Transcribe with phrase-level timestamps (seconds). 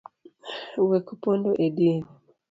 [0.89, 1.99] Wek pondo e din.